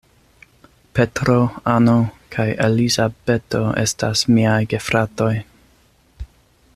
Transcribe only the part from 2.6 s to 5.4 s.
Elizabeto estas miaj gefratoj.